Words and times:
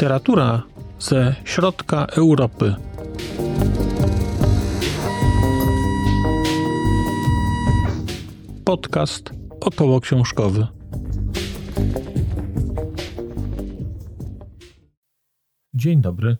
Literatura 0.00 0.62
ze 0.98 1.34
środka 1.44 2.06
Europy. 2.06 2.74
Podcast 8.64 9.30
około 9.60 10.00
książkowy. 10.00 10.66
Dzień 15.74 16.00
dobry. 16.00 16.36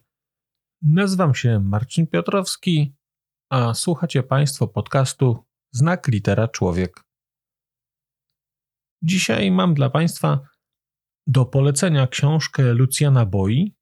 Nazywam 0.83 1.35
się 1.35 1.61
Marcin 1.61 2.07
Piotrowski, 2.07 2.95
a 3.51 3.75
słuchacie 3.75 4.23
Państwo 4.23 4.69
podcastu 4.69 5.45
Znak 5.71 6.09
Litera 6.09 6.49
Człowiek. 6.49 7.05
Dzisiaj 9.03 9.51
mam 9.51 9.75
dla 9.75 9.91
Państwa 9.91 10.50
do 11.31 11.45
polecenia 11.45 12.07
książkę 12.07 12.75
Lucjana 12.75 13.27
Boi 13.27 13.75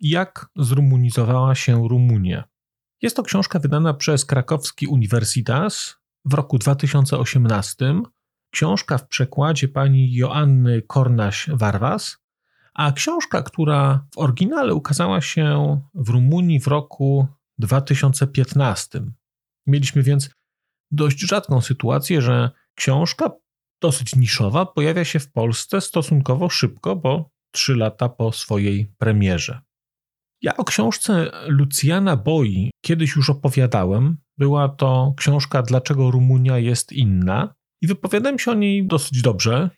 Jak 0.00 0.50
zrumunizowała 0.56 1.54
się 1.54 1.88
Rumunia. 1.88 2.44
Jest 3.02 3.16
to 3.16 3.22
książka 3.22 3.58
wydana 3.58 3.94
przez 3.94 4.24
krakowski 4.24 4.86
Uniwersytas 4.86 5.96
w 6.24 6.34
roku 6.34 6.58
2018. 6.58 7.94
Książka 8.50 8.98
w 8.98 9.08
przekładzie 9.08 9.68
pani 9.68 10.14
Joanny 10.14 10.82
Kornaś-Warwas, 10.82 12.18
a 12.74 12.92
książka, 12.92 13.42
która 13.42 14.06
w 14.14 14.18
oryginale 14.18 14.74
ukazała 14.74 15.20
się 15.20 15.80
w 15.94 16.08
Rumunii 16.08 16.60
w 16.60 16.66
roku 16.66 17.26
2015. 17.58 19.02
Mieliśmy 19.66 20.02
więc 20.02 20.30
dość 20.90 21.20
rzadką 21.20 21.60
sytuację, 21.60 22.22
że 22.22 22.50
książka 22.74 23.30
dosyć 23.82 24.16
niszowa, 24.16 24.66
pojawia 24.66 25.04
się 25.04 25.18
w 25.18 25.32
Polsce 25.32 25.80
stosunkowo 25.80 26.48
szybko, 26.48 26.96
bo 26.96 27.30
trzy 27.50 27.74
lata 27.74 28.08
po 28.08 28.32
swojej 28.32 28.92
premierze. 28.98 29.60
Ja 30.42 30.56
o 30.56 30.64
książce 30.64 31.30
Lucjana 31.46 32.16
Boi 32.16 32.70
kiedyś 32.84 33.16
już 33.16 33.30
opowiadałem. 33.30 34.16
Była 34.38 34.68
to 34.68 35.14
książka 35.16 35.62
Dlaczego 35.62 36.10
Rumunia 36.10 36.58
jest 36.58 36.92
inna 36.92 37.54
i 37.82 37.86
wypowiadałem 37.86 38.38
się 38.38 38.50
o 38.50 38.54
niej 38.54 38.86
dosyć 38.86 39.22
dobrze. 39.22 39.70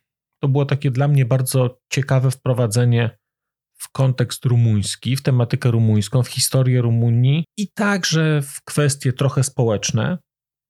To 0.42 0.48
było 0.48 0.64
takie 0.64 0.90
dla 0.90 1.08
mnie 1.08 1.24
bardzo 1.24 1.78
ciekawe 1.92 2.30
wprowadzenie 2.30 3.18
w 3.78 3.92
kontekst 3.92 4.44
rumuński, 4.44 5.16
w 5.16 5.22
tematykę 5.22 5.70
rumuńską, 5.70 6.22
w 6.22 6.28
historię 6.28 6.82
Rumunii 6.82 7.44
i 7.56 7.72
także 7.72 8.42
w 8.42 8.64
kwestie 8.64 9.12
trochę 9.12 9.42
społeczne. 9.42 10.18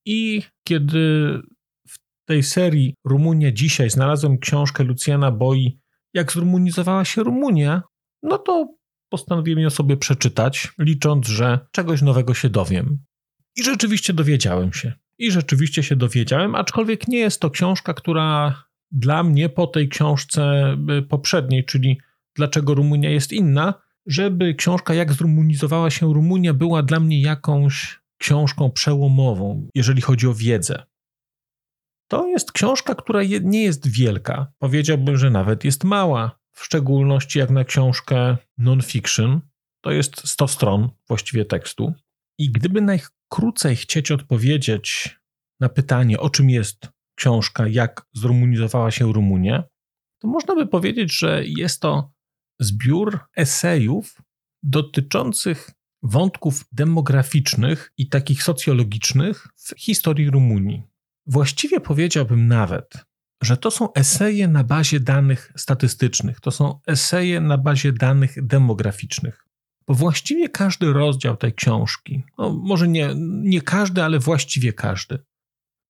I 0.06 0.42
kiedy 0.67 1.34
tej 2.31 2.42
serii 2.42 2.95
Rumunia 3.05 3.53
dzisiaj 3.53 3.91
znalazłem 3.91 4.39
książkę 4.39 4.84
Lucjana 4.84 5.31
Boi, 5.31 5.78
jak 6.14 6.33
zrumunizowała 6.33 7.05
się 7.05 7.23
Rumunia, 7.23 7.83
no 8.23 8.39
to 8.39 8.75
postanowiłem 9.09 9.59
ją 9.59 9.70
sobie 9.70 9.97
przeczytać, 9.97 10.73
licząc, 10.78 11.27
że 11.27 11.58
czegoś 11.73 12.03
nowego 12.03 12.34
się 12.34 12.48
dowiem. 12.48 12.98
I 13.56 13.62
rzeczywiście 13.62 14.12
dowiedziałem 14.12 14.73
się. 14.73 14.92
I 15.19 15.31
rzeczywiście 15.31 15.83
się 15.83 15.97
dowiedziałem, 15.97 16.55
aczkolwiek 16.55 17.08
nie 17.08 17.19
jest 17.19 17.41
to 17.41 17.51
książka, 17.51 17.95
która 17.95 18.62
dla 18.91 19.23
mnie 19.23 19.48
po 19.48 19.67
tej 19.67 19.89
książce 19.89 20.77
y, 20.98 21.03
poprzedniej, 21.03 21.64
czyli 21.64 21.98
Dlaczego 22.36 22.75
Rumunia 22.75 23.11
jest 23.11 23.33
inna, 23.33 23.75
żeby 24.06 24.55
książka 24.55 24.95
Jak 24.95 25.12
zrumunizowała 25.12 25.91
się 25.91 26.14
Rumunia 26.14 26.55
była 26.55 26.83
dla 26.83 27.01
mnie 27.01 27.20
jakąś 27.20 28.01
książką 28.19 28.70
przełomową, 28.70 29.69
jeżeli 29.75 30.03
chodzi 30.03 30.27
o 30.27 30.34
wiedzę. 30.34 30.89
To 32.11 32.27
jest 32.27 32.53
książka, 32.53 32.94
która 32.94 33.20
nie 33.42 33.62
jest 33.62 33.89
wielka. 33.89 34.53
Powiedziałbym, 34.58 35.16
że 35.16 35.30
nawet 35.30 35.64
jest 35.64 35.84
mała, 35.84 36.39
w 36.52 36.64
szczególności 36.64 37.39
jak 37.39 37.51
na 37.51 37.64
książkę 37.64 38.36
non-fiction. 38.58 39.40
To 39.80 39.90
jest 39.90 40.29
100 40.29 40.48
stron 40.48 40.90
właściwie 41.08 41.45
tekstu. 41.45 41.92
I 42.39 42.51
gdyby 42.51 42.80
najkrócej 42.80 43.77
chcieć 43.77 44.11
odpowiedzieć 44.11 45.18
na 45.61 45.68
pytanie, 45.68 46.20
o 46.20 46.30
czym 46.30 46.51
jest 46.51 46.89
książka, 47.14 47.68
jak 47.68 48.07
zrumunizowała 48.13 48.90
się 48.90 49.13
Rumunia, 49.13 49.64
to 50.18 50.29
można 50.29 50.55
by 50.55 50.67
powiedzieć, 50.67 51.18
że 51.18 51.42
jest 51.45 51.80
to 51.80 52.13
zbiór 52.61 53.18
esejów 53.36 54.23
dotyczących 54.63 55.70
wątków 56.02 56.64
demograficznych 56.73 57.92
i 57.96 58.08
takich 58.08 58.42
socjologicznych 58.42 59.48
w 59.57 59.80
historii 59.80 60.30
Rumunii. 60.30 60.89
Właściwie 61.30 61.80
powiedziałbym 61.80 62.48
nawet, 62.48 63.05
że 63.42 63.57
to 63.57 63.70
są 63.70 63.92
eseje 63.92 64.48
na 64.48 64.64
bazie 64.64 65.01
danych 65.01 65.52
statystycznych, 65.57 66.41
to 66.41 66.51
są 66.51 66.80
eseje 66.86 67.41
na 67.41 67.58
bazie 67.58 67.92
danych 67.92 68.46
demograficznych. 68.46 69.46
Bo 69.89 69.95
właściwie 69.95 70.48
każdy 70.48 70.92
rozdział 70.92 71.36
tej 71.36 71.55
książki, 71.55 72.24
no 72.39 72.51
może 72.52 72.89
nie, 72.89 73.11
nie 73.42 73.63
każdy, 73.63 74.02
ale 74.02 74.19
właściwie 74.19 74.73
każdy, 74.73 75.19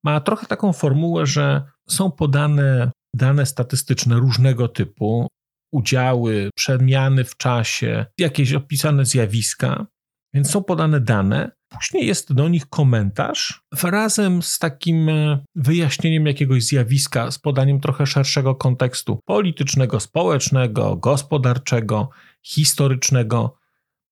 ma 0.04 0.20
trochę 0.20 0.46
taką 0.46 0.72
formułę, 0.72 1.26
że 1.26 1.62
są 1.88 2.10
podane 2.10 2.90
dane 3.16 3.46
statystyczne 3.46 4.16
różnego 4.16 4.68
typu, 4.68 5.28
udziały, 5.72 6.50
przemiany 6.56 7.24
w 7.24 7.36
czasie, 7.36 8.06
jakieś 8.18 8.52
opisane 8.52 9.04
zjawiska, 9.04 9.86
więc 10.34 10.50
są 10.50 10.64
podane 10.64 11.00
dane, 11.00 11.50
Później 11.70 12.06
jest 12.06 12.32
do 12.32 12.48
nich 12.48 12.66
komentarz 12.66 13.62
razem 13.82 14.42
z 14.42 14.58
takim 14.58 15.08
e, 15.08 15.44
wyjaśnieniem 15.54 16.26
jakiegoś 16.26 16.64
zjawiska, 16.64 17.30
z 17.30 17.38
podaniem 17.38 17.80
trochę 17.80 18.06
szerszego 18.06 18.54
kontekstu 18.54 19.20
politycznego, 19.24 20.00
społecznego, 20.00 20.96
gospodarczego, 20.96 22.10
historycznego, 22.42 23.56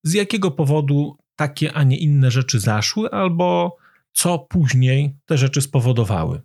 z 0.04 0.12
jakiego 0.12 0.50
powodu 0.50 1.16
takie, 1.36 1.72
a 1.72 1.82
nie 1.82 1.96
inne 1.96 2.30
rzeczy 2.30 2.60
zaszły, 2.60 3.10
albo 3.10 3.76
co 4.12 4.38
później 4.38 5.16
te 5.26 5.38
rzeczy 5.38 5.60
spowodowały. 5.60 6.42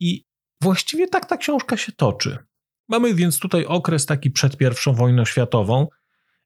I 0.00 0.24
właściwie 0.62 1.08
tak 1.08 1.26
ta 1.26 1.36
książka 1.36 1.76
się 1.76 1.92
toczy. 1.92 2.38
Mamy 2.88 3.14
więc 3.14 3.38
tutaj 3.38 3.66
okres 3.66 4.06
taki 4.06 4.30
przed 4.30 4.56
I 4.86 4.94
wojną 4.94 5.24
światową, 5.24 5.88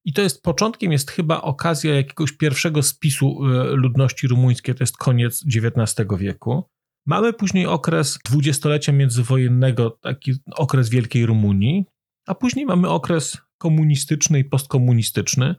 i 0.04 0.12
to 0.12 0.22
jest 0.22 0.42
początkiem, 0.42 0.92
jest 0.92 1.10
chyba 1.10 1.42
okazja 1.42 1.94
jakiegoś 1.94 2.32
pierwszego 2.32 2.82
spisu 2.82 3.26
e, 3.26 3.64
ludności 3.64 4.28
rumuńskiej, 4.28 4.74
to 4.74 4.82
jest 4.82 4.96
koniec 4.96 5.44
XIX 5.46 6.08
wieku. 6.18 6.64
Mamy 7.06 7.32
później 7.32 7.66
okres 7.66 8.18
dwudziestolecia 8.24 8.92
międzywojennego, 8.92 9.90
taki 9.90 10.32
okres 10.56 10.88
Wielkiej 10.88 11.26
Rumunii, 11.26 11.84
a 12.26 12.34
później 12.34 12.66
mamy 12.66 12.88
okres 12.88 13.38
komunistyczny 13.58 14.38
i 14.38 14.44
postkomunistyczny. 14.44 15.54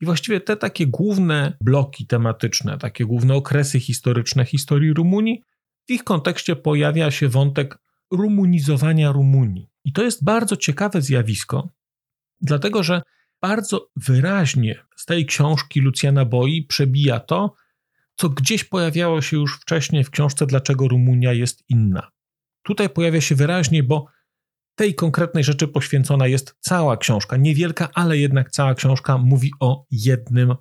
I 0.00 0.06
właściwie 0.06 0.40
te 0.40 0.56
takie 0.56 0.86
główne 0.86 1.56
bloki 1.60 2.06
tematyczne, 2.06 2.78
takie 2.78 3.04
główne 3.04 3.34
okresy 3.34 3.80
historyczne 3.80 4.44
historii 4.44 4.94
Rumunii, 4.94 5.42
w 5.88 5.90
ich 5.90 6.04
kontekście 6.04 6.56
pojawia 6.56 7.10
się 7.10 7.28
wątek 7.28 7.78
rumunizowania 8.10 9.12
Rumunii. 9.12 9.68
I 9.84 9.92
to 9.92 10.02
jest 10.02 10.24
bardzo 10.24 10.56
ciekawe 10.56 11.02
zjawisko, 11.02 11.68
dlatego 12.40 12.82
że 12.82 13.02
bardzo 13.42 13.90
wyraźnie 13.96 14.84
z 14.96 15.04
tej 15.04 15.26
książki 15.26 15.80
Lucjana 15.80 16.24
Boi 16.24 16.66
przebija 16.68 17.20
to, 17.20 17.54
co 18.16 18.28
gdzieś 18.28 18.64
pojawiało 18.64 19.22
się 19.22 19.36
już 19.36 19.60
wcześniej 19.60 20.04
w 20.04 20.10
książce 20.10 20.46
Dlaczego 20.46 20.88
Rumunia 20.88 21.32
jest 21.32 21.64
inna. 21.68 22.10
Tutaj 22.62 22.90
pojawia 22.90 23.20
się 23.20 23.34
wyraźnie, 23.34 23.82
bo 23.82 24.06
tej 24.74 24.94
konkretnej 24.94 25.44
rzeczy 25.44 25.68
poświęcona 25.68 26.26
jest 26.26 26.56
cała 26.60 26.96
książka. 26.96 27.36
Niewielka, 27.36 27.88
ale 27.94 28.18
jednak 28.18 28.50
cała 28.50 28.74
książka 28.74 29.18
mówi 29.18 29.50
o 29.60 29.86
jednym 29.90 30.54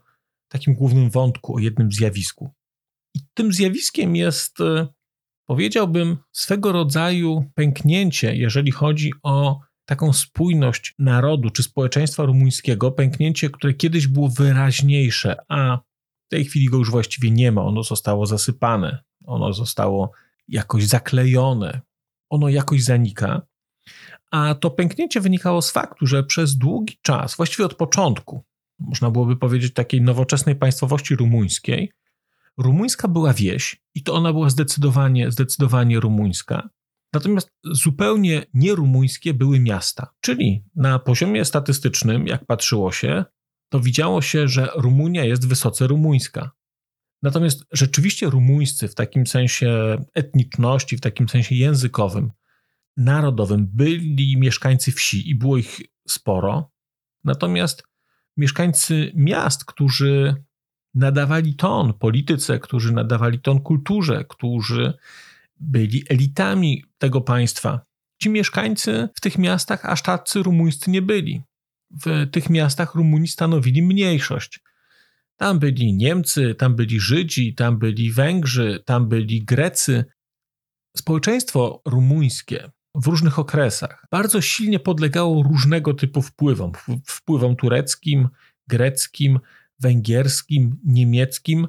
takim 0.47 0.73
głównym 0.73 1.09
wątku, 1.09 1.55
o 1.55 1.59
jednym 1.59 1.91
zjawisku. 1.91 2.53
I 3.15 3.19
tym 3.33 3.53
zjawiskiem 3.53 4.15
jest, 4.15 4.61
e, 4.61 4.87
powiedziałbym, 5.45 6.17
swego 6.31 6.71
rodzaju 6.71 7.51
pęknięcie, 7.55 8.35
jeżeli 8.35 8.71
chodzi 8.71 9.11
o 9.23 9.59
taką 9.87 10.13
spójność 10.13 10.95
narodu 10.99 11.49
czy 11.49 11.63
społeczeństwa 11.63 12.25
rumuńskiego, 12.25 12.91
pęknięcie, 12.91 13.49
które 13.49 13.73
kiedyś 13.73 14.07
było 14.07 14.29
wyraźniejsze, 14.29 15.35
a 15.47 15.77
w 16.25 16.29
tej 16.29 16.45
chwili 16.45 16.65
go 16.65 16.77
już 16.77 16.91
właściwie 16.91 17.31
nie 17.31 17.51
ma. 17.51 17.61
Ono 17.61 17.83
zostało 17.83 18.25
zasypane, 18.25 19.03
ono 19.25 19.53
zostało 19.53 20.11
jakoś 20.47 20.87
zaklejone, 20.87 21.81
ono 22.29 22.49
jakoś 22.49 22.83
zanika. 22.83 23.41
A 24.31 24.55
to 24.55 24.69
pęknięcie 24.69 25.21
wynikało 25.21 25.61
z 25.61 25.71
faktu, 25.71 26.07
że 26.07 26.23
przez 26.23 26.57
długi 26.57 26.97
czas, 27.01 27.35
właściwie 27.35 27.65
od 27.65 27.73
początku, 27.73 28.43
można 28.79 29.11
byłoby 29.11 29.35
powiedzieć 29.37 29.73
takiej 29.73 30.01
nowoczesnej 30.01 30.55
państwowości 30.55 31.15
rumuńskiej, 31.15 31.91
rumuńska 32.57 33.07
była 33.07 33.33
wieś 33.33 33.81
i 33.95 34.03
to 34.03 34.13
ona 34.13 34.33
była 34.33 34.49
zdecydowanie, 34.49 35.31
zdecydowanie 35.31 35.99
rumuńska. 35.99 36.69
Natomiast 37.13 37.49
zupełnie 37.63 38.45
nierumuńskie 38.53 39.33
były 39.33 39.59
miasta. 39.59 40.13
Czyli 40.21 40.65
na 40.75 40.99
poziomie 40.99 41.45
statystycznym, 41.45 42.27
jak 42.27 42.45
patrzyło 42.45 42.91
się, 42.91 43.25
to 43.69 43.79
widziało 43.79 44.21
się, 44.21 44.47
że 44.47 44.69
Rumunia 44.75 45.25
jest 45.25 45.47
wysoce 45.47 45.87
rumuńska. 45.87 46.51
Natomiast 47.21 47.65
rzeczywiście 47.71 48.29
rumuńscy 48.29 48.87
w 48.87 48.95
takim 48.95 49.27
sensie 49.27 49.97
etniczności, 50.13 50.97
w 50.97 51.01
takim 51.01 51.29
sensie 51.29 51.55
językowym, 51.55 52.31
narodowym 52.97 53.67
byli 53.73 54.37
mieszkańcy 54.37 54.91
wsi 54.91 55.29
i 55.29 55.35
było 55.35 55.57
ich 55.57 55.81
sporo. 56.07 56.71
Natomiast 57.23 57.83
mieszkańcy 58.37 59.11
miast, 59.15 59.65
którzy 59.65 60.35
nadawali 60.93 61.55
ton 61.55 61.93
polityce, 61.93 62.59
którzy 62.59 62.93
nadawali 62.93 63.39
ton 63.39 63.59
kulturze, 63.59 64.25
którzy 64.29 64.93
byli 65.59 66.03
elitami 66.09 66.83
tego 66.97 67.21
państwa, 67.21 67.81
ci 68.21 68.29
mieszkańcy 68.29 69.09
w 69.15 69.21
tych 69.21 69.37
miastach 69.37 69.85
aż 69.85 70.01
tacy 70.01 70.43
rumuńscy 70.43 70.91
nie 70.91 71.01
byli. 71.01 71.41
W 72.05 72.29
tych 72.31 72.49
miastach 72.49 72.95
Rumuni 72.95 73.27
stanowili 73.27 73.83
mniejszość. 73.83 74.59
Tam 75.37 75.59
byli 75.59 75.93
Niemcy, 75.93 76.55
tam 76.55 76.75
byli 76.75 76.99
Żydzi, 76.99 77.55
tam 77.55 77.79
byli 77.79 78.11
Węgrzy, 78.11 78.83
tam 78.85 79.09
byli 79.09 79.45
Grecy. 79.45 80.05
Społeczeństwo 80.97 81.81
rumuńskie 81.85 82.71
w 82.95 83.07
różnych 83.07 83.39
okresach 83.39 84.05
bardzo 84.11 84.41
silnie 84.41 84.79
podlegało 84.79 85.43
różnego 85.43 85.93
typu 85.93 86.21
wpływom 86.21 86.71
wpływom 87.05 87.55
tureckim, 87.55 88.29
greckim, 88.67 89.39
węgierskim, 89.79 90.79
niemieckim. 90.83 91.67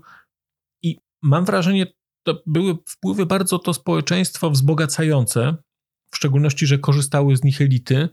I 0.82 0.98
mam 1.22 1.44
wrażenie, 1.44 1.86
to 2.34 2.42
były 2.46 2.76
wpływy 2.86 3.26
bardzo 3.26 3.58
to 3.58 3.74
społeczeństwo 3.74 4.50
wzbogacające, 4.50 5.56
w 6.10 6.16
szczególności, 6.16 6.66
że 6.66 6.78
korzystały 6.78 7.36
z 7.36 7.44
nich 7.44 7.60
elity 7.60 8.08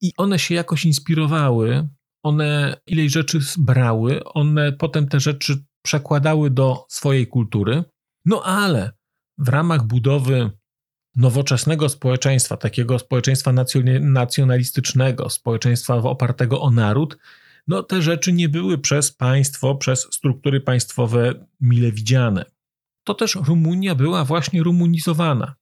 i 0.00 0.12
one 0.16 0.38
się 0.38 0.54
jakoś 0.54 0.84
inspirowały, 0.84 1.88
one 2.22 2.76
ileś 2.86 3.12
rzeczy 3.12 3.38
brały, 3.58 4.24
one 4.24 4.72
potem 4.72 5.08
te 5.08 5.20
rzeczy 5.20 5.64
przekładały 5.82 6.50
do 6.50 6.86
swojej 6.88 7.26
kultury. 7.26 7.84
No 8.24 8.42
ale 8.42 8.92
w 9.38 9.48
ramach 9.48 9.86
budowy 9.86 10.50
nowoczesnego 11.16 11.88
społeczeństwa, 11.88 12.56
takiego 12.56 12.98
społeczeństwa 12.98 13.52
nacjonalistycznego, 14.00 15.30
społeczeństwa 15.30 15.94
opartego 15.94 16.60
o 16.60 16.70
naród, 16.70 17.18
no 17.68 17.82
te 17.82 18.02
rzeczy 18.02 18.32
nie 18.32 18.48
były 18.48 18.78
przez 18.78 19.12
państwo, 19.12 19.74
przez 19.74 20.00
struktury 20.00 20.60
państwowe 20.60 21.46
mile 21.60 21.92
widziane. 21.92 22.44
To 23.04 23.14
też 23.14 23.34
Rumunia 23.34 23.94
była 23.94 24.24
właśnie 24.24 24.62
rumunizowana. 24.62 25.54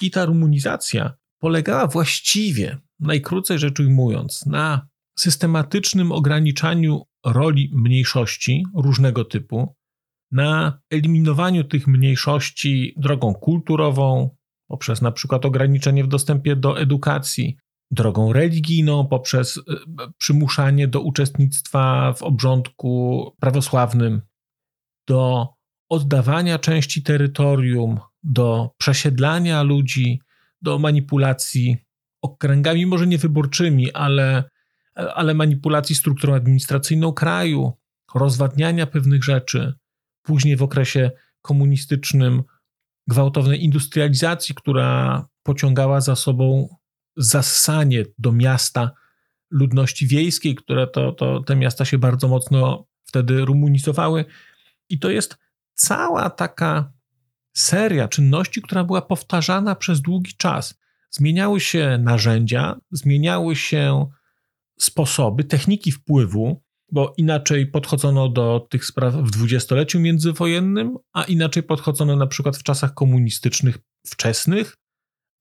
I 0.00 0.10
ta 0.10 0.24
rumunizacja 0.24 1.14
polegała 1.38 1.86
właściwie, 1.86 2.78
najkrócej 3.00 3.58
rzecz 3.58 3.80
ujmując, 3.80 4.46
na 4.46 4.88
systematycznym 5.18 6.12
ograniczaniu 6.12 7.02
roli 7.26 7.70
mniejszości 7.74 8.64
różnego 8.74 9.24
typu, 9.24 9.76
na 10.30 10.80
eliminowaniu 10.90 11.64
tych 11.64 11.86
mniejszości 11.86 12.94
drogą 12.96 13.34
kulturową, 13.34 14.36
poprzez 14.68 15.02
na 15.02 15.12
przykład 15.12 15.46
ograniczenie 15.46 16.04
w 16.04 16.08
dostępie 16.08 16.56
do 16.56 16.80
edukacji, 16.80 17.56
drogą 17.90 18.32
religijną, 18.32 19.06
poprzez 19.06 19.58
e, 19.58 19.62
przymuszanie 20.18 20.88
do 20.88 21.00
uczestnictwa 21.00 22.12
w 22.12 22.22
obrządku 22.22 23.26
prawosławnym, 23.40 24.22
do 25.08 25.48
oddawania 25.92 26.58
części 26.58 27.02
terytorium, 27.02 28.00
do 28.22 28.70
przesiedlania 28.78 29.62
ludzi, 29.62 30.20
do 30.62 30.78
manipulacji 30.78 31.76
okręgami, 32.22 32.86
może 32.86 33.06
nie 33.06 33.18
wyborczymi, 33.18 33.92
ale, 33.92 34.44
ale 34.94 35.34
manipulacji 35.34 35.94
strukturą 35.94 36.34
administracyjną 36.34 37.12
kraju, 37.12 37.72
rozwadniania 38.14 38.86
pewnych 38.86 39.24
rzeczy. 39.24 39.74
Później 40.22 40.56
w 40.56 40.62
okresie 40.62 41.10
komunistycznym 41.42 42.42
gwałtownej 43.06 43.64
industrializacji, 43.64 44.54
która 44.54 45.26
pociągała 45.42 46.00
za 46.00 46.16
sobą 46.16 46.76
zassanie 47.16 48.04
do 48.18 48.32
miasta 48.32 48.90
ludności 49.50 50.06
wiejskiej, 50.06 50.54
które 50.54 50.86
to, 50.86 51.12
to 51.12 51.40
te 51.40 51.56
miasta 51.56 51.84
się 51.84 51.98
bardzo 51.98 52.28
mocno 52.28 52.86
wtedy 53.04 53.44
rumunizowały. 53.44 54.24
I 54.88 54.98
to 54.98 55.10
jest 55.10 55.38
cała 55.82 56.30
taka 56.30 56.92
seria 57.52 58.08
czynności, 58.08 58.62
która 58.62 58.84
była 58.84 59.02
powtarzana 59.02 59.74
przez 59.74 60.00
długi 60.00 60.32
czas. 60.36 60.74
Zmieniały 61.10 61.60
się 61.60 61.98
narzędzia, 62.02 62.76
zmieniały 62.90 63.56
się 63.56 64.06
sposoby, 64.78 65.44
techniki 65.44 65.92
wpływu, 65.92 66.62
bo 66.92 67.14
inaczej 67.16 67.66
podchodzono 67.66 68.28
do 68.28 68.66
tych 68.70 68.84
spraw 68.84 69.14
w 69.14 69.30
dwudziestoleciu 69.30 70.00
międzywojennym, 70.00 70.96
a 71.12 71.24
inaczej 71.24 71.62
podchodzono 71.62 72.16
na 72.16 72.26
przykład 72.26 72.56
w 72.56 72.62
czasach 72.62 72.94
komunistycznych 72.94 73.78
wczesnych, 74.06 74.76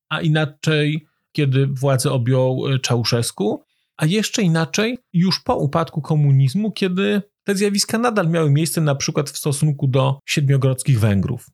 a 0.10 0.22
inaczej, 0.22 1.08
kiedy 1.32 1.68
władzę 1.68 2.12
objął 2.12 2.68
e, 2.68 2.80
Czałszewsku, 2.80 3.64
a 3.98 4.06
jeszcze 4.06 4.42
inaczej 4.42 4.98
już 5.14 5.40
po 5.40 5.56
upadku 5.56 6.02
komunizmu, 6.02 6.72
kiedy 6.72 7.22
te 7.52 7.58
zjawiska 7.58 7.98
nadal 7.98 8.30
miały 8.30 8.52
miejsce 8.52 8.82
na 8.82 8.96
przykład 8.96 9.30
w 9.30 9.38
stosunku 9.38 9.88
do 9.88 10.20
siedmiogrodzkich 10.26 11.00
Węgrów. 11.00 11.50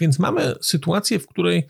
Więc 0.00 0.18
mamy 0.18 0.54
sytuację, 0.60 1.18
w 1.18 1.26
której 1.26 1.68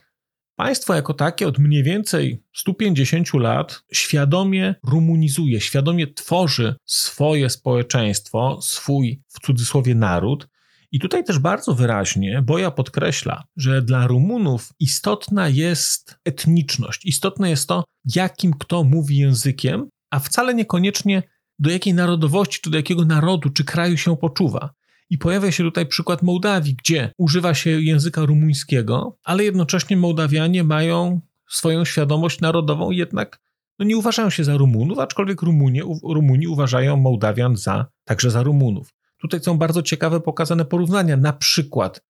państwo 0.57 0.95
jako 0.95 1.15
takie 1.15 1.49
od 1.49 1.59
mniej 1.59 1.83
więcej 1.83 2.43
150 2.57 3.35
lat 3.35 3.83
świadomie 3.93 4.75
rumunizuje, 4.87 5.61
świadomie 5.61 6.15
tworzy 6.15 6.75
swoje 6.85 7.51
społeczeństwo, 7.51 8.59
swój 8.63 9.23
w 9.29 9.47
cudzysłowie 9.47 9.95
naród. 9.95 10.49
I 10.93 11.01
tutaj 11.01 11.25
też 11.25 11.39
bardzo 11.39 11.75
wyraźnie 11.75 12.43
Boja 12.43 12.71
podkreśla, 12.71 13.45
że 13.57 13.83
dla 13.83 14.07
Rumunów 14.07 14.69
istotna 14.81 15.49
jest 15.49 16.17
etniczność, 16.25 17.07
istotne 17.07 17.51
jest 17.51 17.69
to, 17.69 17.85
jakim 18.15 18.53
kto 18.53 18.85
mówi 18.85 19.17
językiem, 19.17 19.89
a 20.11 20.19
wcale 20.19 20.55
niekoniecznie 20.55 21.23
do 21.61 21.71
jakiej 21.71 21.95
narodowości, 21.95 22.61
czy 22.61 22.71
do 22.71 22.77
jakiego 22.77 23.05
narodu, 23.05 23.51
czy 23.51 23.65
kraju 23.65 23.97
się 23.97 24.17
poczuwa. 24.17 24.75
I 25.11 25.19
pojawia 25.19 25.53
się 25.53 25.65
tutaj 25.65 25.87
przykład 25.87 26.23
Mołdawii, 26.23 26.75
gdzie 26.75 27.13
używa 27.19 27.55
się 27.55 27.71
języka 27.71 28.25
rumuńskiego, 28.25 29.19
ale 29.25 29.45
jednocześnie 29.45 29.97
Mołdawianie 29.97 30.65
mają 30.65 31.21
swoją 31.49 31.85
świadomość 31.85 32.41
narodową, 32.41 32.91
jednak 32.91 33.41
no 33.79 33.87
nie 33.87 33.97
uważają 33.97 34.31
się 34.31 34.45
za 34.45 34.57
Rumunów, 34.57 34.99
aczkolwiek 34.99 35.43
Rumunie, 35.43 35.83
Rumuni 36.03 36.49
uważają 36.49 36.97
Mołdawian 36.97 37.57
za, 37.57 37.87
także 38.05 38.31
za 38.31 38.43
Rumunów. 38.43 38.95
Tutaj 39.21 39.41
są 39.41 39.59
bardzo 39.59 39.83
ciekawe 39.83 40.21
pokazane 40.21 40.65
porównania, 40.65 41.17
na 41.17 41.33
przykład 41.33 42.05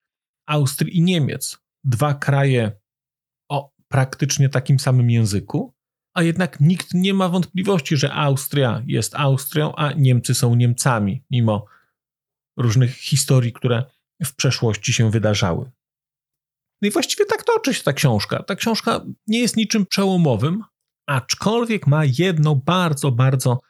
Austrii 0.47 0.97
i 0.99 1.03
Niemiec. 1.03 1.59
Dwa 1.85 2.15
kraje 2.15 2.73
o 3.49 3.71
praktycznie 3.89 4.49
takim 4.49 4.79
samym 4.79 5.11
języku, 5.11 5.75
a 6.15 6.23
jednak 6.23 6.61
nikt 6.61 6.95
nie 6.95 7.15
ma 7.15 7.29
wątpliwości, 7.29 7.97
że 7.97 8.13
Austria 8.13 8.83
jest 8.87 9.15
Austrią, 9.15 9.75
a 9.75 9.93
Niemcy 9.93 10.35
są 10.35 10.55
Niemcami, 10.55 11.25
mimo 11.31 11.67
różnych 12.57 12.97
historii, 12.97 13.53
które 13.53 13.85
w 14.25 14.35
przeszłości 14.35 14.93
się 14.93 15.11
wydarzały. 15.11 15.71
No 16.83 16.89
i 16.89 16.91
właściwie 16.91 17.25
tak 17.25 17.45
toczy 17.45 17.75
się 17.75 17.83
ta 17.83 17.93
książka. 17.93 18.43
Ta 18.43 18.57
książka 18.57 19.01
nie 19.27 19.41
jest 19.41 19.57
niczym 19.57 19.87
przełomowym, 19.87 20.65
aczkolwiek 21.07 21.87
ma 21.87 22.03
jedną 22.05 22.55
bardzo, 22.55 23.11
bardzo 23.11 23.61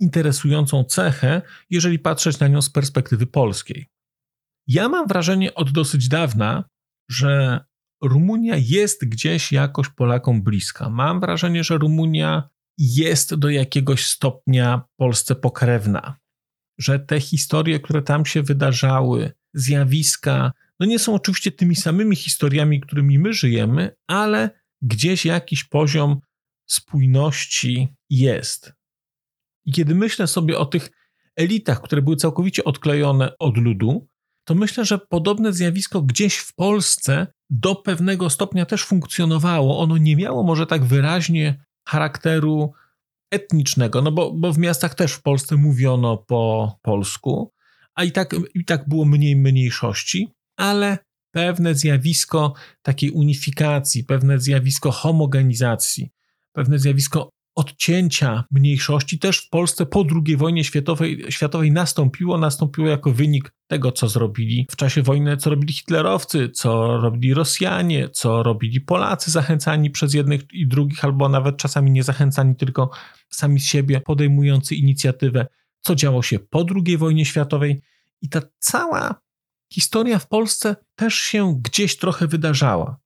interesującą 0.00 0.84
cechę, 0.84 1.42
jeżeli 1.70 1.98
patrzeć 1.98 2.38
na 2.38 2.48
nią 2.48 2.62
z 2.62 2.70
perspektywy 2.70 3.26
polskiej. 3.26 3.86
Ja 4.66 4.88
mam 4.88 5.06
wrażenie 5.06 5.54
od 5.54 5.70
dosyć 5.70 6.08
dawna, 6.08 6.64
że 7.10 7.60
Rumunia 8.08 8.56
jest 8.56 9.08
gdzieś 9.08 9.52
jakoś 9.52 9.88
Polakom 9.88 10.42
bliska. 10.42 10.90
Mam 10.90 11.20
wrażenie, 11.20 11.64
że 11.64 11.78
Rumunia 11.78 12.48
jest 12.78 13.34
do 13.34 13.50
jakiegoś 13.50 14.06
stopnia 14.06 14.82
Polsce 14.96 15.34
pokrewna 15.34 16.16
że 16.78 16.98
te 16.98 17.20
historie, 17.20 17.80
które 17.80 18.02
tam 18.02 18.26
się 18.26 18.42
wydarzały, 18.42 19.32
zjawiska, 19.54 20.52
no 20.80 20.86
nie 20.86 20.98
są 20.98 21.14
oczywiście 21.14 21.52
tymi 21.52 21.76
samymi 21.76 22.16
historiami, 22.16 22.80
którymi 22.80 23.18
my 23.18 23.32
żyjemy, 23.32 23.96
ale 24.06 24.50
gdzieś 24.82 25.24
jakiś 25.24 25.64
poziom 25.64 26.20
spójności 26.66 27.88
jest. 28.10 28.72
I 29.64 29.72
kiedy 29.72 29.94
myślę 29.94 30.26
sobie 30.26 30.58
o 30.58 30.66
tych 30.66 30.90
elitach, 31.36 31.82
które 31.82 32.02
były 32.02 32.16
całkowicie 32.16 32.64
odklejone 32.64 33.38
od 33.38 33.56
ludu, 33.56 34.08
to 34.46 34.54
myślę, 34.54 34.84
że 34.84 34.98
podobne 34.98 35.52
zjawisko 35.52 36.02
gdzieś 36.02 36.36
w 36.36 36.54
Polsce 36.54 37.26
do 37.50 37.74
pewnego 37.74 38.30
stopnia 38.30 38.66
też 38.66 38.84
funkcjonowało. 38.84 39.78
Ono 39.78 39.96
nie 39.96 40.16
miało 40.16 40.42
może 40.42 40.66
tak 40.66 40.84
wyraźnie 40.84 41.64
charakteru 41.88 42.72
etnicznego, 43.30 44.02
no 44.02 44.12
bo, 44.12 44.32
bo 44.32 44.52
w 44.52 44.58
miastach 44.58 44.94
też 44.94 45.12
w 45.12 45.22
Polsce 45.22 45.56
mówiono 45.56 46.16
po 46.16 46.72
polsku, 46.82 47.52
a 47.94 48.04
i 48.04 48.12
tak, 48.12 48.36
i 48.54 48.64
tak 48.64 48.88
było 48.88 49.04
mniej 49.04 49.36
mniejszości, 49.36 50.28
ale 50.56 50.98
pewne 51.34 51.74
zjawisko 51.74 52.54
takiej 52.82 53.10
unifikacji, 53.10 54.04
pewne 54.04 54.40
zjawisko 54.40 54.90
homogenizacji, 54.90 56.10
pewne 56.52 56.78
zjawisko 56.78 57.30
odcięcia 57.56 58.44
mniejszości 58.50 59.18
też 59.18 59.38
w 59.38 59.48
Polsce 59.48 59.86
po 59.86 60.04
II 60.26 60.36
wojnie 60.36 60.64
światowej, 60.64 61.24
światowej 61.28 61.72
nastąpiło. 61.72 62.38
Nastąpiło 62.38 62.88
jako 62.88 63.12
wynik 63.12 63.52
tego, 63.66 63.92
co 63.92 64.08
zrobili 64.08 64.66
w 64.70 64.76
czasie 64.76 65.02
wojny, 65.02 65.36
co 65.36 65.50
robili 65.50 65.72
hitlerowcy, 65.72 66.48
co 66.48 67.00
robili 67.00 67.34
Rosjanie, 67.34 68.08
co 68.08 68.42
robili 68.42 68.80
Polacy, 68.80 69.30
zachęcani 69.30 69.90
przez 69.90 70.14
jednych 70.14 70.40
i 70.52 70.66
drugich, 70.66 71.04
albo 71.04 71.28
nawet 71.28 71.56
czasami 71.56 71.90
nie 71.90 72.02
zachęcani, 72.02 72.56
tylko 72.56 72.90
sami 73.30 73.60
z 73.60 73.64
siebie 73.64 74.00
podejmujący 74.00 74.74
inicjatywę, 74.74 75.46
co 75.80 75.94
działo 75.94 76.22
się 76.22 76.38
po 76.38 76.66
II 76.86 76.96
wojnie 76.96 77.24
światowej. 77.24 77.82
I 78.22 78.28
ta 78.28 78.42
cała 78.58 79.20
historia 79.72 80.18
w 80.18 80.28
Polsce 80.28 80.76
też 80.94 81.14
się 81.14 81.60
gdzieś 81.62 81.96
trochę 81.96 82.26
wydarzała. 82.26 83.05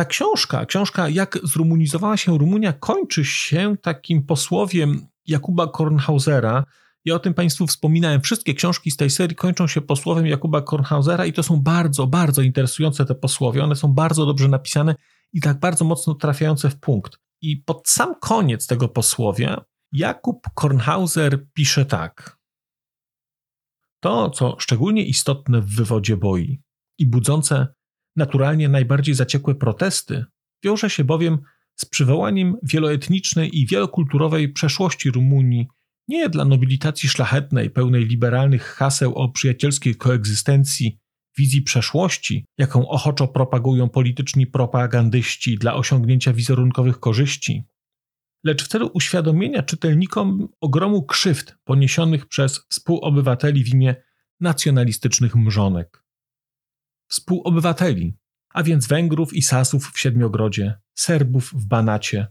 Ta 0.00 0.04
książka, 0.04 0.66
książka 0.66 1.08
Jak 1.08 1.38
zrumunizowała 1.42 2.16
się 2.16 2.38
Rumunia, 2.38 2.72
kończy 2.72 3.24
się 3.24 3.76
takim 3.82 4.26
posłowiem 4.26 5.06
Jakuba 5.26 5.66
Kornhausera. 5.66 6.64
Ja 7.04 7.14
o 7.14 7.18
tym 7.18 7.34
Państwu 7.34 7.66
wspominałem. 7.66 8.20
Wszystkie 8.20 8.54
książki 8.54 8.90
z 8.90 8.96
tej 8.96 9.10
serii 9.10 9.36
kończą 9.36 9.66
się 9.66 9.80
posłowiem 9.80 10.26
Jakuba 10.26 10.62
Kornhausera 10.62 11.26
i 11.26 11.32
to 11.32 11.42
są 11.42 11.60
bardzo, 11.60 12.06
bardzo 12.06 12.42
interesujące 12.42 13.06
te 13.06 13.14
posłowie. 13.14 13.64
One 13.64 13.76
są 13.76 13.88
bardzo 13.88 14.26
dobrze 14.26 14.48
napisane 14.48 14.94
i 15.32 15.40
tak 15.40 15.60
bardzo 15.60 15.84
mocno 15.84 16.14
trafiające 16.14 16.70
w 16.70 16.80
punkt. 16.80 17.18
I 17.40 17.56
pod 17.56 17.88
sam 17.88 18.14
koniec 18.20 18.66
tego 18.66 18.88
posłowia 18.88 19.64
Jakub 19.92 20.46
Kornhauser 20.54 21.46
pisze 21.52 21.84
tak. 21.84 22.38
To, 24.02 24.30
co 24.30 24.56
szczególnie 24.58 25.04
istotne 25.04 25.60
w 25.60 25.76
wywodzie 25.76 26.16
boi 26.16 26.62
i 26.98 27.06
budzące 27.06 27.66
naturalnie 28.20 28.68
najbardziej 28.68 29.14
zaciekłe 29.14 29.54
protesty, 29.54 30.24
wiąże 30.64 30.90
się 30.90 31.04
bowiem 31.04 31.38
z 31.76 31.84
przywołaniem 31.84 32.56
wieloetnicznej 32.62 33.58
i 33.58 33.66
wielokulturowej 33.66 34.52
przeszłości 34.52 35.10
Rumunii 35.10 35.68
nie 36.08 36.28
dla 36.28 36.44
nobilitacji 36.44 37.08
szlachetnej, 37.08 37.70
pełnej 37.70 38.04
liberalnych 38.06 38.62
haseł 38.62 39.14
o 39.14 39.28
przyjacielskiej 39.28 39.94
koegzystencji, 39.96 40.98
wizji 41.38 41.62
przeszłości, 41.62 42.44
jaką 42.58 42.88
ochoczo 42.88 43.28
propagują 43.28 43.88
polityczni 43.88 44.46
propagandyści 44.46 45.58
dla 45.58 45.74
osiągnięcia 45.74 46.32
wizerunkowych 46.32 47.00
korzyści, 47.00 47.62
lecz 48.44 48.64
w 48.64 48.68
celu 48.68 48.90
uświadomienia 48.94 49.62
czytelnikom 49.62 50.48
ogromu 50.60 51.02
krzywd 51.02 51.56
poniesionych 51.64 52.26
przez 52.26 52.66
współobywateli 52.70 53.64
w 53.64 53.74
imię 53.74 53.94
nacjonalistycznych 54.40 55.36
mrzonek 55.36 56.09
współobywateli, 57.10 58.16
a 58.54 58.62
więc 58.62 58.86
Węgrów 58.86 59.34
i 59.34 59.42
Sasów 59.42 59.90
w 59.94 60.00
Siedmiogrodzie, 60.00 60.80
Serbów 60.94 61.52
w 61.54 61.66
Banacie, 61.66 62.26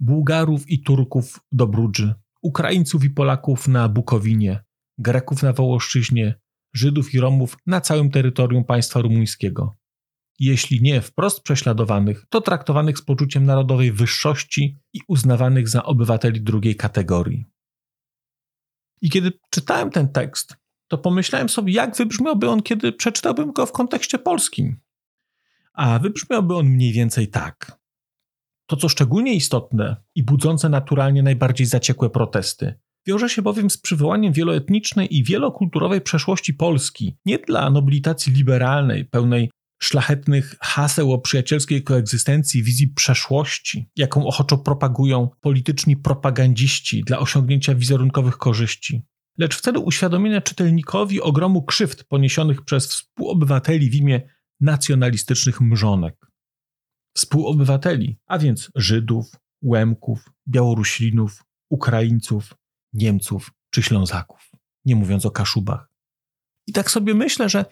Bułgarów 0.00 0.70
i 0.70 0.82
Turków 0.82 1.40
do 1.52 1.66
Brudży, 1.66 2.14
Ukraińców 2.42 3.04
i 3.04 3.10
Polaków 3.10 3.68
na 3.68 3.88
Bukowinie, 3.88 4.64
Greków 4.98 5.42
na 5.42 5.52
Wołoszczyźnie, 5.52 6.40
Żydów 6.74 7.14
i 7.14 7.20
Romów 7.20 7.56
na 7.66 7.80
całym 7.80 8.10
terytorium 8.10 8.64
państwa 8.64 9.00
rumuńskiego. 9.00 9.76
Jeśli 10.38 10.82
nie 10.82 11.00
wprost 11.00 11.42
prześladowanych, 11.42 12.24
to 12.28 12.40
traktowanych 12.40 12.98
z 12.98 13.02
poczuciem 13.02 13.44
narodowej 13.44 13.92
wyższości 13.92 14.78
i 14.92 15.00
uznawanych 15.08 15.68
za 15.68 15.82
obywateli 15.82 16.40
drugiej 16.42 16.76
kategorii. 16.76 17.44
I 19.02 19.10
kiedy 19.10 19.32
czytałem 19.50 19.90
ten 19.90 20.08
tekst, 20.08 20.56
to 20.88 20.98
pomyślałem 20.98 21.48
sobie, 21.48 21.72
jak 21.72 21.96
wybrzmiałby 21.96 22.50
on, 22.50 22.62
kiedy 22.62 22.92
przeczytałbym 22.92 23.52
go 23.52 23.66
w 23.66 23.72
kontekście 23.72 24.18
polskim. 24.18 24.76
A 25.72 25.98
wybrzmiałby 25.98 26.56
on 26.56 26.66
mniej 26.66 26.92
więcej 26.92 27.28
tak. 27.28 27.78
To, 28.66 28.76
co 28.76 28.88
szczególnie 28.88 29.34
istotne 29.34 29.96
i 30.14 30.22
budzące 30.22 30.68
naturalnie 30.68 31.22
najbardziej 31.22 31.66
zaciekłe 31.66 32.10
protesty, 32.10 32.74
wiąże 33.06 33.28
się 33.28 33.42
bowiem 33.42 33.70
z 33.70 33.78
przywołaniem 33.78 34.32
wieloetnicznej 34.32 35.16
i 35.16 35.24
wielokulturowej 35.24 36.00
przeszłości 36.00 36.54
Polski, 36.54 37.16
nie 37.24 37.38
dla 37.38 37.70
nobilitacji 37.70 38.32
liberalnej, 38.32 39.04
pełnej 39.04 39.50
szlachetnych 39.82 40.56
haseł 40.60 41.12
o 41.12 41.18
przyjacielskiej 41.18 41.82
koegzystencji, 41.82 42.62
wizji 42.62 42.88
przeszłości, 42.88 43.90
jaką 43.96 44.26
ochoczo 44.26 44.58
propagują 44.58 45.28
polityczni 45.40 45.96
propagandziści 45.96 47.04
dla 47.04 47.18
osiągnięcia 47.18 47.74
wizerunkowych 47.74 48.36
korzyści, 48.36 49.02
lecz 49.38 49.56
w 49.56 49.60
celu 49.60 49.82
uświadomienia 49.82 50.40
czytelnikowi 50.40 51.20
ogromu 51.20 51.62
krzywd 51.62 52.04
poniesionych 52.04 52.62
przez 52.62 52.86
współobywateli 52.86 53.90
w 53.90 53.94
imię 53.94 54.28
nacjonalistycznych 54.60 55.60
mrzonek. 55.60 56.26
Współobywateli, 57.16 58.18
a 58.26 58.38
więc 58.38 58.70
Żydów, 58.74 59.26
Łemków, 59.62 60.30
Białorusinów, 60.48 61.44
Ukraińców, 61.70 62.54
Niemców 62.92 63.50
czy 63.70 63.82
Ślązaków, 63.82 64.50
nie 64.84 64.96
mówiąc 64.96 65.26
o 65.26 65.30
Kaszubach. 65.30 65.90
I 66.66 66.72
tak 66.72 66.90
sobie 66.90 67.14
myślę, 67.14 67.48
że 67.48 67.64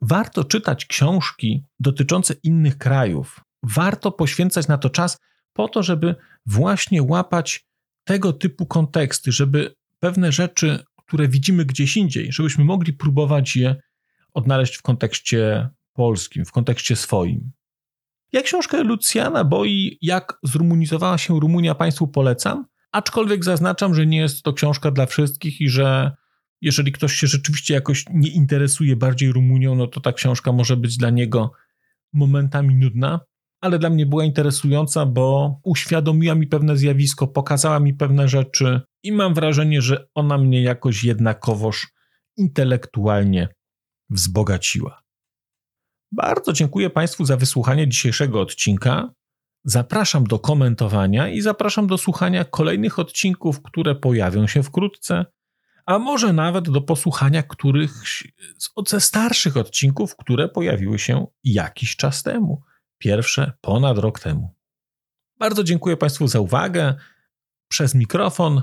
warto 0.00 0.44
czytać 0.44 0.86
książki 0.86 1.64
dotyczące 1.80 2.34
innych 2.42 2.78
krajów. 2.78 3.40
Warto 3.62 4.12
poświęcać 4.12 4.68
na 4.68 4.78
to 4.78 4.90
czas 4.90 5.18
po 5.52 5.68
to, 5.68 5.82
żeby 5.82 6.14
właśnie 6.46 7.02
łapać 7.02 7.66
tego 8.04 8.32
typu 8.32 8.66
konteksty, 8.66 9.32
żeby 9.32 9.74
pewne 9.98 10.32
rzeczy 10.32 10.84
które 11.12 11.28
widzimy 11.28 11.64
gdzieś 11.64 11.96
indziej, 11.96 12.32
żebyśmy 12.32 12.64
mogli 12.64 12.92
próbować 12.92 13.56
je 13.56 13.76
odnaleźć 14.34 14.76
w 14.76 14.82
kontekście 14.82 15.68
polskim, 15.92 16.44
w 16.44 16.52
kontekście 16.52 16.96
swoim. 16.96 17.52
Ja 18.32 18.42
książkę 18.42 18.82
Lucjana 18.82 19.44
Boi, 19.44 19.98
jak 20.02 20.38
zrumunizowała 20.42 21.18
się 21.18 21.40
Rumunia, 21.40 21.74
Państwu 21.74 22.08
polecam, 22.08 22.66
aczkolwiek 22.92 23.44
zaznaczam, 23.44 23.94
że 23.94 24.06
nie 24.06 24.18
jest 24.18 24.42
to 24.42 24.52
książka 24.52 24.90
dla 24.90 25.06
wszystkich 25.06 25.60
i 25.60 25.68
że 25.68 26.16
jeżeli 26.60 26.92
ktoś 26.92 27.12
się 27.12 27.26
rzeczywiście 27.26 27.74
jakoś 27.74 28.04
nie 28.10 28.30
interesuje 28.30 28.96
bardziej 28.96 29.32
Rumunią, 29.32 29.74
no 29.74 29.86
to 29.86 30.00
ta 30.00 30.12
książka 30.12 30.52
może 30.52 30.76
być 30.76 30.96
dla 30.96 31.10
niego 31.10 31.52
momentami 32.12 32.74
nudna, 32.74 33.20
ale 33.60 33.78
dla 33.78 33.90
mnie 33.90 34.06
była 34.06 34.24
interesująca, 34.24 35.06
bo 35.06 35.60
uświadomiła 35.64 36.34
mi 36.34 36.46
pewne 36.46 36.76
zjawisko, 36.76 37.26
pokazała 37.26 37.80
mi 37.80 37.94
pewne 37.94 38.28
rzeczy 38.28 38.80
i 39.02 39.12
mam 39.12 39.34
wrażenie, 39.34 39.82
że 39.82 40.08
ona 40.14 40.38
mnie 40.38 40.62
jakoś 40.62 41.04
jednakowoż 41.04 41.92
intelektualnie 42.36 43.48
wzbogaciła. 44.10 45.02
Bardzo 46.12 46.52
dziękuję 46.52 46.90
Państwu 46.90 47.24
za 47.24 47.36
wysłuchanie 47.36 47.88
dzisiejszego 47.88 48.40
odcinka. 48.40 49.14
Zapraszam 49.64 50.24
do 50.24 50.38
komentowania 50.38 51.28
i 51.28 51.40
zapraszam 51.40 51.86
do 51.86 51.98
słuchania 51.98 52.44
kolejnych 52.44 52.98
odcinków, 52.98 53.62
które 53.62 53.94
pojawią 53.94 54.46
się 54.46 54.62
wkrótce, 54.62 55.26
a 55.86 55.98
może 55.98 56.32
nawet 56.32 56.70
do 56.70 56.80
posłuchania 56.80 57.42
których 57.42 57.92
ze 58.86 59.00
starszych 59.00 59.56
odcinków, 59.56 60.16
które 60.16 60.48
pojawiły 60.48 60.98
się 60.98 61.26
jakiś 61.44 61.96
czas 61.96 62.22
temu 62.22 62.62
pierwsze 62.98 63.52
ponad 63.60 63.98
rok 63.98 64.20
temu. 64.20 64.54
Bardzo 65.38 65.64
dziękuję 65.64 65.96
Państwu 65.96 66.26
za 66.26 66.40
uwagę. 66.40 66.94
Przez 67.68 67.94
mikrofon 67.94 68.62